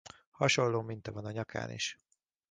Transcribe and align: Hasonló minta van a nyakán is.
Hasonló 0.31 0.81
minta 0.81 1.11
van 1.11 1.25
a 1.25 1.31
nyakán 1.31 1.69
is. 1.71 1.97